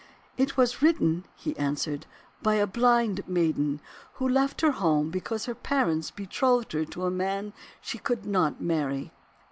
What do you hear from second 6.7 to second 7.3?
her to a